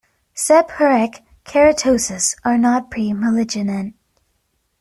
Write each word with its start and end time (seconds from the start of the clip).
Seborrheic 0.35 1.21
keratoses 1.45 2.33
are 2.43 2.57
not 2.57 2.89
pre-malignant. 2.89 3.93